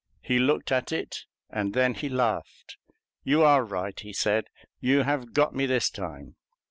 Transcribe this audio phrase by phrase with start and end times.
[0.23, 2.77] He looked at it, and then he laughed.
[3.23, 4.45] "You are right," he said;
[4.79, 6.37] "you have got me this time."